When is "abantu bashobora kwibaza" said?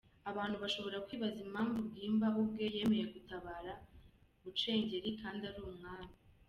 0.31-1.39